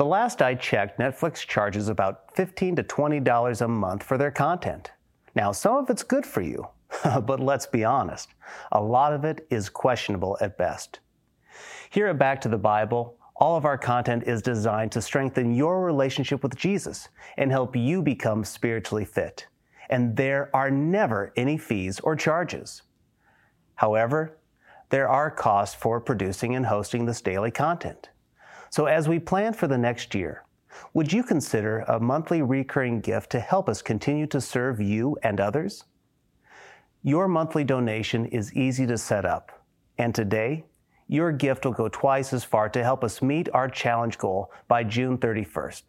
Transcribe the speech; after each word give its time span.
The 0.00 0.06
last 0.06 0.40
I 0.40 0.54
checked, 0.54 0.98
Netflix 0.98 1.46
charges 1.46 1.90
about 1.90 2.34
15 2.34 2.76
to 2.76 2.82
$20 2.82 3.60
a 3.60 3.68
month 3.68 4.02
for 4.02 4.16
their 4.16 4.30
content. 4.30 4.92
Now, 5.34 5.52
some 5.52 5.76
of 5.76 5.90
it's 5.90 6.02
good 6.02 6.24
for 6.24 6.40
you, 6.40 6.68
but 7.04 7.38
let's 7.38 7.66
be 7.66 7.84
honest, 7.84 8.30
a 8.72 8.80
lot 8.80 9.12
of 9.12 9.26
it 9.26 9.46
is 9.50 9.68
questionable 9.68 10.38
at 10.40 10.56
best. 10.56 11.00
Here 11.90 12.06
at 12.06 12.18
Back 12.18 12.40
to 12.40 12.48
the 12.48 12.56
Bible, 12.56 13.18
all 13.36 13.58
of 13.58 13.66
our 13.66 13.76
content 13.76 14.22
is 14.26 14.40
designed 14.40 14.90
to 14.92 15.02
strengthen 15.02 15.54
your 15.54 15.84
relationship 15.84 16.42
with 16.42 16.56
Jesus 16.56 17.10
and 17.36 17.50
help 17.50 17.76
you 17.76 18.00
become 18.00 18.42
spiritually 18.42 19.04
fit. 19.04 19.48
And 19.90 20.16
there 20.16 20.48
are 20.56 20.70
never 20.70 21.30
any 21.36 21.58
fees 21.58 22.00
or 22.00 22.16
charges. 22.16 22.80
However, 23.74 24.38
there 24.88 25.10
are 25.10 25.30
costs 25.30 25.74
for 25.74 26.00
producing 26.00 26.56
and 26.56 26.64
hosting 26.64 27.04
this 27.04 27.20
daily 27.20 27.50
content. 27.50 28.08
So, 28.70 28.86
as 28.86 29.08
we 29.08 29.18
plan 29.18 29.52
for 29.52 29.66
the 29.66 29.78
next 29.78 30.14
year, 30.14 30.44
would 30.94 31.12
you 31.12 31.24
consider 31.24 31.80
a 31.80 31.98
monthly 31.98 32.40
recurring 32.40 33.00
gift 33.00 33.30
to 33.30 33.40
help 33.40 33.68
us 33.68 33.82
continue 33.82 34.28
to 34.28 34.40
serve 34.40 34.80
you 34.80 35.16
and 35.24 35.40
others? 35.40 35.84
Your 37.02 37.26
monthly 37.26 37.64
donation 37.64 38.26
is 38.26 38.54
easy 38.54 38.86
to 38.86 38.96
set 38.96 39.24
up, 39.24 39.64
and 39.98 40.14
today, 40.14 40.66
your 41.08 41.32
gift 41.32 41.64
will 41.64 41.72
go 41.72 41.88
twice 41.88 42.32
as 42.32 42.44
far 42.44 42.68
to 42.68 42.84
help 42.84 43.02
us 43.02 43.20
meet 43.20 43.48
our 43.52 43.68
challenge 43.68 44.18
goal 44.18 44.52
by 44.68 44.84
June 44.84 45.18
31st. 45.18 45.82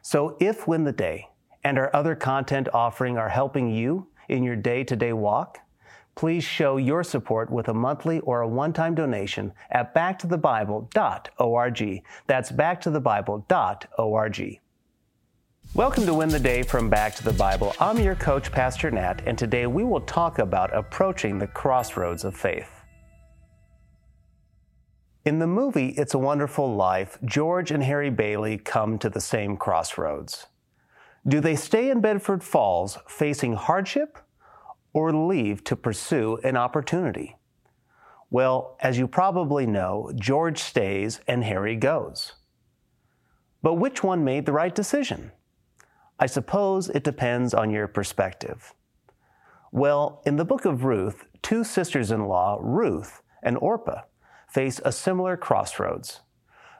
So, 0.00 0.38
if 0.40 0.66
Win 0.66 0.84
the 0.84 0.92
Day 0.92 1.28
and 1.64 1.78
our 1.78 1.94
other 1.94 2.14
content 2.14 2.70
offering 2.72 3.18
are 3.18 3.28
helping 3.28 3.70
you 3.70 4.06
in 4.30 4.42
your 4.42 4.56
day 4.56 4.84
to 4.84 4.96
day 4.96 5.12
walk, 5.12 5.58
please 6.14 6.44
show 6.44 6.76
your 6.76 7.02
support 7.02 7.50
with 7.50 7.68
a 7.68 7.74
monthly 7.74 8.20
or 8.20 8.42
a 8.42 8.48
one 8.48 8.72
time 8.72 8.94
donation 8.94 9.52
at 9.70 9.92
backtothebible.org. 9.94 12.02
That's 12.26 12.52
backtothebible.org. 12.52 14.60
Welcome 15.72 16.04
to 16.06 16.14
Win 16.14 16.30
the 16.30 16.40
Day 16.40 16.64
from 16.64 16.90
Back 16.90 17.14
to 17.14 17.22
the 17.22 17.32
Bible. 17.32 17.74
I'm 17.78 18.00
your 18.00 18.16
coach, 18.16 18.50
Pastor 18.50 18.90
Nat, 18.90 19.22
and 19.24 19.38
today 19.38 19.68
we 19.68 19.84
will 19.84 20.00
talk 20.00 20.40
about 20.40 20.76
approaching 20.76 21.38
the 21.38 21.46
crossroads 21.46 22.24
of 22.24 22.36
faith. 22.36 22.82
In 25.24 25.38
the 25.38 25.46
movie 25.46 25.90
It's 25.90 26.14
a 26.14 26.18
Wonderful 26.18 26.74
Life, 26.74 27.18
George 27.24 27.70
and 27.70 27.84
Harry 27.84 28.10
Bailey 28.10 28.58
come 28.58 28.98
to 28.98 29.08
the 29.08 29.20
same 29.20 29.56
crossroads. 29.56 30.48
Do 31.28 31.40
they 31.40 31.54
stay 31.54 31.90
in 31.90 32.00
Bedford 32.00 32.42
Falls 32.42 32.98
facing 33.06 33.52
hardship 33.52 34.18
or 34.92 35.12
leave 35.12 35.64
to 35.64 35.76
pursue 35.76 36.38
an 36.44 36.56
opportunity? 36.56 37.36
Well, 38.30 38.76
as 38.80 38.98
you 38.98 39.08
probably 39.08 39.66
know, 39.66 40.12
George 40.14 40.58
stays 40.58 41.20
and 41.26 41.42
Harry 41.44 41.76
goes. 41.76 42.34
But 43.62 43.74
which 43.74 44.02
one 44.02 44.24
made 44.24 44.46
the 44.46 44.52
right 44.52 44.74
decision? 44.74 45.32
I 46.18 46.26
suppose 46.26 46.88
it 46.88 47.02
depends 47.02 47.54
on 47.54 47.70
your 47.70 47.88
perspective. 47.88 48.74
Well, 49.72 50.22
in 50.26 50.36
the 50.36 50.44
book 50.44 50.64
of 50.64 50.84
Ruth, 50.84 51.24
two 51.42 51.64
sisters 51.64 52.10
in 52.10 52.26
law, 52.26 52.58
Ruth 52.60 53.22
and 53.42 53.56
Orpah, 53.58 54.02
face 54.48 54.80
a 54.84 54.92
similar 54.92 55.36
crossroads. 55.36 56.20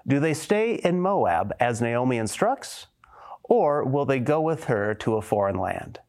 Do 0.07 0.21
they 0.21 0.35
stay 0.35 0.75
in 0.75 1.01
Moab 1.01 1.53
as 1.61 1.81
Naomi 1.81 2.17
instructs, 2.17 2.87
or 3.45 3.85
will 3.85 4.05
they 4.05 4.19
go 4.19 4.41
with 4.41 4.65
her 4.65 4.95
to 4.95 5.17
a 5.17 5.23
foreign 5.23 5.59
land? 5.59 6.01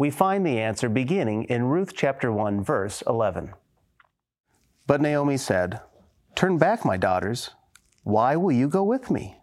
We 0.00 0.08
find 0.08 0.46
the 0.46 0.58
answer 0.58 0.88
beginning 0.88 1.44
in 1.44 1.62
Ruth 1.64 1.92
chapter 1.94 2.32
1 2.32 2.64
verse 2.64 3.02
11. 3.06 3.52
But 4.86 5.02
Naomi 5.02 5.36
said, 5.36 5.82
Turn 6.34 6.56
back, 6.56 6.86
my 6.86 6.96
daughters. 6.96 7.50
Why 8.02 8.34
will 8.34 8.50
you 8.50 8.66
go 8.66 8.82
with 8.82 9.10
me? 9.10 9.36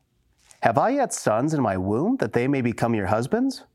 Have 0.61 0.79
I 0.79 0.89
yet 0.89 1.13
sons 1.13 1.53
in 1.53 1.61
my 1.61 1.77
womb 1.77 2.17
that 2.17 2.33
they 2.33 2.47
may 2.47 2.61
become 2.61 2.95
your 2.95 3.05
husbands? 3.05 3.65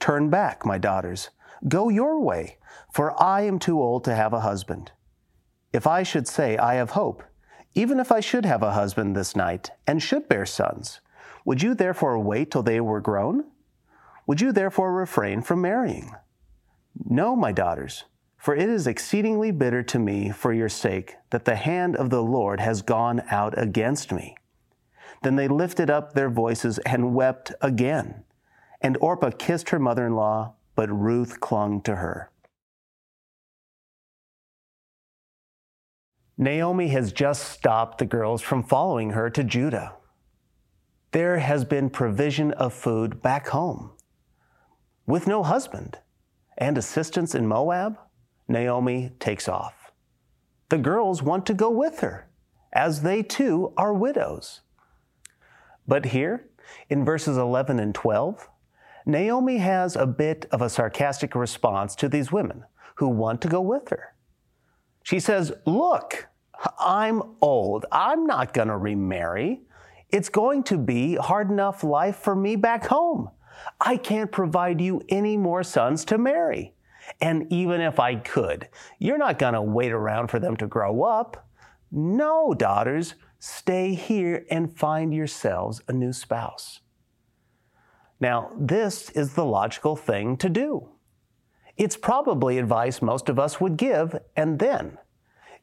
Turn 0.00 0.28
back, 0.28 0.66
my 0.66 0.76
daughters. 0.76 1.30
Go 1.68 1.88
your 1.88 2.20
way, 2.20 2.58
for 2.92 3.14
I 3.22 3.42
am 3.42 3.60
too 3.60 3.80
old 3.80 4.02
to 4.02 4.14
have 4.16 4.32
a 4.32 4.40
husband. 4.40 4.90
If 5.72 5.86
I 5.86 6.02
should 6.02 6.26
say, 6.26 6.56
I 6.56 6.74
have 6.74 6.90
hope, 6.90 7.22
even 7.74 8.00
if 8.00 8.10
I 8.10 8.18
should 8.18 8.44
have 8.44 8.64
a 8.64 8.72
husband 8.72 9.14
this 9.14 9.36
night 9.36 9.70
and 9.86 10.02
should 10.02 10.28
bear 10.28 10.46
sons, 10.46 11.00
would 11.44 11.62
you 11.62 11.76
therefore 11.76 12.18
wait 12.18 12.50
till 12.50 12.64
they 12.64 12.80
were 12.80 13.00
grown? 13.00 13.44
Would 14.28 14.42
you 14.42 14.52
therefore 14.52 14.92
refrain 14.92 15.40
from 15.40 15.62
marrying? 15.62 16.14
No, 17.02 17.34
my 17.34 17.50
daughters, 17.50 18.04
for 18.36 18.54
it 18.54 18.68
is 18.68 18.86
exceedingly 18.86 19.50
bitter 19.50 19.82
to 19.84 19.98
me 19.98 20.30
for 20.30 20.52
your 20.52 20.68
sake 20.68 21.16
that 21.30 21.46
the 21.46 21.56
hand 21.56 21.96
of 21.96 22.10
the 22.10 22.22
Lord 22.22 22.60
has 22.60 22.82
gone 22.82 23.22
out 23.30 23.58
against 23.58 24.12
me. 24.12 24.36
Then 25.22 25.36
they 25.36 25.48
lifted 25.48 25.88
up 25.88 26.12
their 26.12 26.28
voices 26.28 26.76
and 26.80 27.14
wept 27.14 27.52
again. 27.62 28.24
And 28.82 28.98
Orpah 29.00 29.30
kissed 29.30 29.70
her 29.70 29.78
mother 29.78 30.06
in 30.06 30.14
law, 30.14 30.52
but 30.76 30.90
Ruth 30.90 31.40
clung 31.40 31.80
to 31.82 31.96
her. 31.96 32.30
Naomi 36.36 36.88
has 36.88 37.12
just 37.12 37.44
stopped 37.50 37.96
the 37.96 38.04
girls 38.04 38.42
from 38.42 38.62
following 38.62 39.10
her 39.10 39.30
to 39.30 39.42
Judah. 39.42 39.94
There 41.12 41.38
has 41.38 41.64
been 41.64 41.88
provision 41.88 42.52
of 42.52 42.74
food 42.74 43.22
back 43.22 43.48
home 43.48 43.92
with 45.08 45.26
no 45.26 45.42
husband 45.42 45.98
and 46.58 46.76
assistance 46.76 47.34
in 47.34 47.46
Moab, 47.46 47.98
Naomi 48.46 49.10
takes 49.18 49.48
off. 49.48 49.90
The 50.68 50.76
girls 50.78 51.22
want 51.22 51.46
to 51.46 51.54
go 51.54 51.70
with 51.70 52.00
her, 52.00 52.28
as 52.74 53.00
they 53.00 53.22
too 53.22 53.72
are 53.78 53.94
widows. 53.94 54.60
But 55.86 56.06
here, 56.06 56.50
in 56.90 57.06
verses 57.06 57.38
11 57.38 57.80
and 57.80 57.94
12, 57.94 58.50
Naomi 59.06 59.56
has 59.56 59.96
a 59.96 60.06
bit 60.06 60.44
of 60.52 60.60
a 60.60 60.68
sarcastic 60.68 61.34
response 61.34 61.94
to 61.96 62.08
these 62.10 62.30
women 62.30 62.64
who 62.96 63.08
want 63.08 63.40
to 63.40 63.48
go 63.48 63.62
with 63.62 63.88
her. 63.88 64.14
She 65.02 65.20
says, 65.20 65.52
Look, 65.64 66.28
I'm 66.78 67.22
old. 67.40 67.86
I'm 67.90 68.26
not 68.26 68.52
going 68.52 68.68
to 68.68 68.76
remarry. 68.76 69.62
It's 70.10 70.28
going 70.28 70.64
to 70.64 70.76
be 70.76 71.14
hard 71.14 71.50
enough 71.50 71.82
life 71.82 72.16
for 72.16 72.36
me 72.36 72.56
back 72.56 72.88
home. 72.88 73.30
I 73.80 73.96
can't 73.96 74.32
provide 74.32 74.80
you 74.80 75.02
any 75.08 75.36
more 75.36 75.62
sons 75.62 76.04
to 76.06 76.18
marry. 76.18 76.74
And 77.20 77.50
even 77.52 77.80
if 77.80 77.98
I 77.98 78.16
could, 78.16 78.68
you're 78.98 79.18
not 79.18 79.38
going 79.38 79.54
to 79.54 79.62
wait 79.62 79.92
around 79.92 80.28
for 80.28 80.38
them 80.38 80.56
to 80.58 80.66
grow 80.66 81.02
up. 81.02 81.48
No, 81.90 82.54
daughters, 82.54 83.14
stay 83.38 83.94
here 83.94 84.44
and 84.50 84.76
find 84.76 85.14
yourselves 85.14 85.80
a 85.88 85.92
new 85.92 86.12
spouse. 86.12 86.80
Now, 88.20 88.50
this 88.58 89.10
is 89.10 89.34
the 89.34 89.44
logical 89.44 89.96
thing 89.96 90.36
to 90.38 90.48
do. 90.48 90.88
It's 91.76 91.96
probably 91.96 92.58
advice 92.58 93.00
most 93.00 93.28
of 93.28 93.38
us 93.38 93.60
would 93.60 93.76
give, 93.76 94.18
and 94.36 94.58
then, 94.58 94.98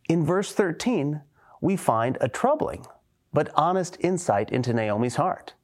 in 0.07 0.25
verse 0.25 0.53
13, 0.53 1.21
we 1.59 1.75
find 1.75 2.17
a 2.21 2.29
troubling 2.29 2.85
but 3.33 3.51
honest 3.53 3.97
insight 3.99 4.49
into 4.49 4.73
Naomi's 4.73 5.17
heart. 5.17 5.54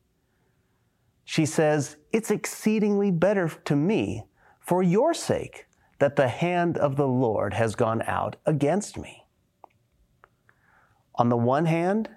She 1.31 1.45
says, 1.45 1.95
It's 2.11 2.29
exceedingly 2.29 3.09
better 3.09 3.47
to 3.47 3.73
me 3.73 4.25
for 4.59 4.83
your 4.83 5.13
sake 5.13 5.65
that 5.99 6.17
the 6.17 6.27
hand 6.27 6.77
of 6.77 6.97
the 6.97 7.07
Lord 7.07 7.53
has 7.53 7.73
gone 7.73 8.01
out 8.05 8.35
against 8.45 8.97
me. 8.97 9.23
On 11.15 11.29
the 11.29 11.37
one 11.37 11.67
hand, 11.67 12.09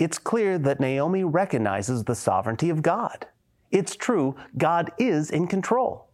it's 0.00 0.18
clear 0.18 0.58
that 0.58 0.80
Naomi 0.80 1.22
recognizes 1.22 2.02
the 2.02 2.16
sovereignty 2.16 2.68
of 2.68 2.82
God. 2.82 3.28
It's 3.70 3.94
true, 3.94 4.34
God 4.58 4.90
is 4.98 5.30
in 5.30 5.46
control. 5.46 6.08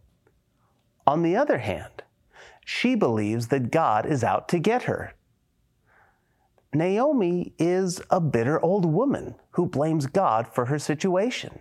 On 1.07 1.23
the 1.23 1.35
other 1.35 1.57
hand, 1.57 2.03
she 2.63 2.93
believes 2.93 3.47
that 3.47 3.71
God 3.71 4.05
is 4.05 4.23
out 4.23 4.47
to 4.49 4.59
get 4.59 4.83
her. 4.83 5.15
Naomi 6.71 7.55
is 7.57 7.99
a 8.11 8.21
bitter 8.21 8.63
old 8.63 8.85
woman 8.85 9.33
who 9.53 9.65
blames 9.65 10.05
God 10.05 10.47
for 10.47 10.65
her 10.65 10.77
situation. 10.77 11.59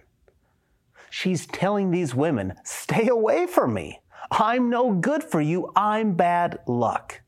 She's 1.14 1.46
telling 1.46 1.90
these 1.90 2.14
women, 2.14 2.54
stay 2.64 3.06
away 3.06 3.46
from 3.46 3.74
me. 3.74 4.00
I'm 4.30 4.70
no 4.70 4.94
good 4.94 5.22
for 5.22 5.42
you. 5.42 5.70
I'm 5.76 6.14
bad 6.14 6.60
luck. 6.66 7.20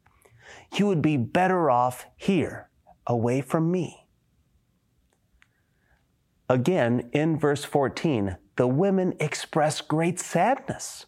You 0.75 0.87
would 0.87 1.03
be 1.03 1.19
better 1.19 1.71
off 1.71 2.07
here, 2.17 2.71
away 3.07 3.43
from 3.43 3.71
me. 3.71 4.07
Again, 6.49 7.11
in 7.13 7.39
verse 7.39 7.63
14, 7.63 8.39
the 8.57 8.67
women 8.67 9.13
express 9.21 9.83
great 9.83 10.19
sadness. 10.19 11.05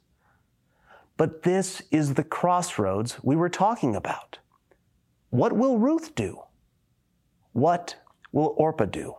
But 1.16 1.44
this 1.44 1.80
is 1.90 2.12
the 2.12 2.24
crossroads 2.24 3.16
we 3.22 3.36
were 3.36 3.48
talking 3.48 3.96
about. 3.96 4.38
What 5.30 5.54
will 5.54 5.78
Ruth 5.78 6.14
do? 6.14 6.42
What 7.52 7.96
will 8.32 8.54
Orpah 8.58 8.84
do? 8.84 9.14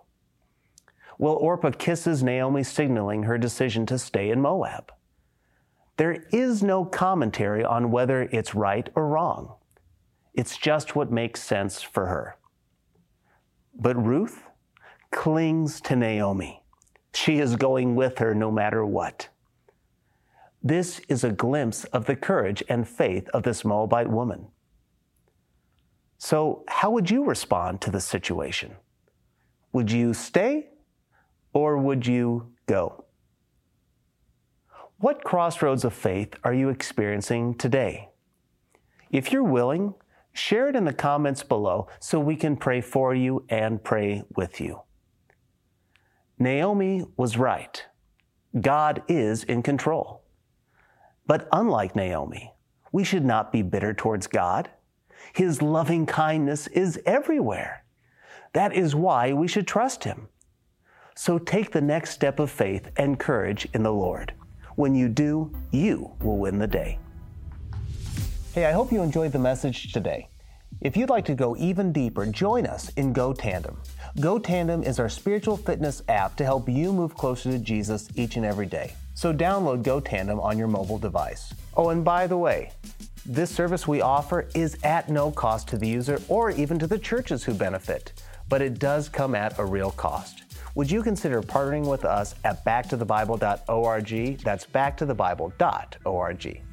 Well, 1.18 1.34
Orpah 1.34 1.72
kisses 1.72 2.22
Naomi, 2.22 2.64
signaling 2.64 3.24
her 3.24 3.38
decision 3.38 3.86
to 3.88 3.98
stay 3.98 4.30
in 4.30 4.40
Moab. 4.42 4.92
There 5.98 6.24
is 6.32 6.62
no 6.62 6.86
commentary 6.86 7.64
on 7.64 7.90
whether 7.90 8.24
it's 8.24 8.54
right 8.54 8.88
or 8.96 9.08
wrong. 9.08 9.56
It's 10.36 10.58
just 10.58 10.96
what 10.96 11.12
makes 11.12 11.42
sense 11.42 11.82
for 11.82 12.06
her. 12.06 12.38
But 13.74 13.96
Ruth 13.96 14.44
clings 15.12 15.82
to 15.82 15.96
Naomi. 15.96 16.62
She 17.14 17.40
is 17.40 17.56
going 17.56 17.96
with 17.96 18.20
her 18.20 18.36
no 18.36 18.52
matter 18.52 18.86
what. 18.86 19.30
This 20.62 21.00
is 21.08 21.24
a 21.24 21.32
glimpse 21.32 21.86
of 21.86 22.06
the 22.06 22.16
courage 22.16 22.64
and 22.70 22.88
faith 22.88 23.28
of 23.30 23.42
this 23.42 23.66
Moabite 23.66 24.10
woman. 24.10 24.48
So, 26.20 26.64
how 26.68 26.92
would 26.92 27.10
you 27.10 27.24
respond 27.24 27.82
to 27.82 27.92
the 27.92 28.02
situation? 28.02 28.76
Would 29.72 29.92
you 29.92 30.14
stay 30.14 30.68
or 31.54 31.78
would 31.78 32.06
you 32.06 32.52
go? 32.66 33.06
What 35.00 35.24
crossroads 35.24 35.86
of 35.86 35.94
faith 35.94 36.34
are 36.44 36.54
you 36.54 36.70
experiencing 36.70 37.56
today? 37.56 38.10
If 39.12 39.32
you're 39.32 39.44
willing, 39.44 39.94
share 40.34 40.70
it 40.70 40.76
in 40.76 40.86
the 40.86 40.94
comments 40.94 41.44
below 41.44 41.88
so 42.00 42.20
we 42.20 42.36
can 42.36 42.58
pray 42.58 42.82
for 42.82 43.14
you 43.14 43.46
and 43.50 43.84
pray 43.84 44.24
with 44.36 44.60
you. 44.60 44.82
Naomi 46.40 47.06
was 47.16 47.38
right. 47.38 47.86
God 48.60 49.04
is 49.08 49.44
in 49.44 49.64
control. 49.64 50.24
But 51.26 51.48
unlike 51.52 51.96
Naomi, 51.96 52.54
we 52.92 53.04
should 53.04 53.26
not 53.26 53.52
be 53.52 53.62
bitter 53.62 53.94
towards 53.94 54.28
God. 54.28 54.70
His 55.34 55.62
loving 55.62 56.06
kindness 56.06 56.68
is 56.68 57.00
everywhere. 57.06 57.84
That 58.54 58.74
is 58.74 58.96
why 58.96 59.34
we 59.34 59.48
should 59.48 59.68
trust 59.68 60.06
Him. 60.06 60.30
So 61.18 61.40
take 61.40 61.72
the 61.72 61.82
next 61.82 62.12
step 62.12 62.40
of 62.40 62.52
faith 62.52 62.92
and 62.96 63.18
courage 63.18 63.68
in 63.74 63.82
the 63.82 63.92
Lord. 63.92 64.34
When 64.76 64.94
you 64.94 65.10
do, 65.10 65.52
you 65.72 66.12
will 66.22 66.38
win 66.38 66.60
the 66.60 66.68
day. 66.68 67.00
Hey, 68.54 68.68
I 68.68 68.72
hope 68.72 68.92
you 68.92 69.02
enjoyed 69.02 69.32
the 69.32 69.40
message 69.40 69.92
today. 69.92 70.30
If 70.80 70.96
you'd 70.96 71.10
like 71.10 71.26
to 71.26 71.34
go 71.34 71.58
even 71.58 71.92
deeper, 71.92 72.28
join 72.28 72.68
us 72.68 72.90
in 72.90 73.14
Go 73.14 73.34
Tandem. 73.34 73.82
Go 74.20 74.38
Tandem 74.38 74.84
is 74.84 75.00
our 75.00 75.10
spiritual 75.10 75.58
fitness 75.58 76.04
app 76.08 76.36
to 76.36 76.44
help 76.44 76.70
you 76.70 76.94
move 76.94 77.16
closer 77.16 77.52
to 77.52 77.58
Jesus 77.58 78.10
each 78.16 78.36
and 78.36 78.46
every 78.46 78.68
day. 78.68 78.94
So 79.16 79.34
download 79.34 79.82
Go 79.82 80.00
Tandem 80.00 80.40
on 80.40 80.56
your 80.56 80.68
mobile 80.68 81.00
device. 81.00 81.52
Oh, 81.76 81.90
and 81.90 82.06
by 82.06 82.28
the 82.28 82.38
way, 82.38 82.74
this 83.26 83.50
service 83.50 83.88
we 83.88 84.02
offer 84.02 84.48
is 84.54 84.78
at 84.84 85.10
no 85.10 85.32
cost 85.32 85.68
to 85.70 85.80
the 85.80 85.88
user 85.88 86.22
or 86.28 86.52
even 86.52 86.78
to 86.78 86.86
the 86.86 87.00
churches 87.00 87.44
who 87.44 87.56
benefit, 87.56 88.14
but 88.50 88.62
it 88.62 88.78
does 88.78 89.10
come 89.10 89.34
at 89.34 89.58
a 89.58 89.66
real 89.66 89.90
cost 89.90 90.44
would 90.78 90.92
you 90.92 91.02
consider 91.02 91.42
partnering 91.42 91.88
with 91.88 92.06
us 92.06 92.36
at 92.44 92.64
backtothebible.org? 92.64 94.38
That's 94.44 94.68
backtothebible.org. 94.68 96.67